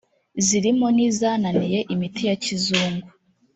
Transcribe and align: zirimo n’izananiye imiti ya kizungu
zirimo 0.45 0.87
n’izananiye 0.95 1.79
imiti 1.93 2.21
ya 2.29 2.35
kizungu 2.43 3.07